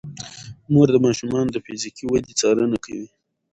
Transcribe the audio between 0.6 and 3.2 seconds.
مور د ماشومانو د فزیکي ودې څارنه کوي.